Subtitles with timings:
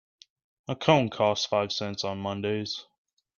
[0.67, 2.87] A cone costs five cents on Mondays.